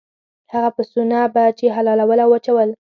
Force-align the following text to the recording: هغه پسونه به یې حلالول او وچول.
هغه 0.53 0.69
پسونه 0.75 1.19
به 1.33 1.43
یې 1.59 1.69
حلالول 1.77 2.19
او 2.23 2.29
وچول. 2.33 2.69